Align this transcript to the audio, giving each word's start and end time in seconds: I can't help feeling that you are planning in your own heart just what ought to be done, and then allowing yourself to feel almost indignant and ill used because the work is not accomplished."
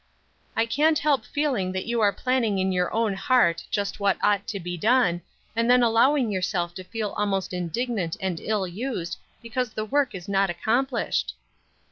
I 0.55 0.65
can't 0.65 0.97
help 0.97 1.25
feeling 1.27 1.71
that 1.73 1.85
you 1.85 2.01
are 2.01 2.11
planning 2.11 2.57
in 2.57 2.71
your 2.71 2.91
own 2.91 3.13
heart 3.13 3.63
just 3.69 3.99
what 3.99 4.17
ought 4.23 4.47
to 4.47 4.59
be 4.59 4.75
done, 4.75 5.21
and 5.55 5.69
then 5.69 5.83
allowing 5.83 6.31
yourself 6.31 6.73
to 6.73 6.83
feel 6.83 7.11
almost 7.17 7.53
indignant 7.53 8.17
and 8.19 8.39
ill 8.39 8.65
used 8.67 9.17
because 9.43 9.73
the 9.73 9.85
work 9.85 10.15
is 10.15 10.27
not 10.27 10.49
accomplished." 10.49 11.35